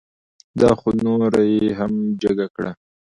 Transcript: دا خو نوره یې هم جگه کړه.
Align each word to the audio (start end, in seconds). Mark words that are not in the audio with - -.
دا 0.59 0.71
خو 0.79 0.89
نوره 1.05 1.41
یې 1.55 1.65
هم 1.79 1.91
جگه 2.23 2.47
کړه. 2.55 2.71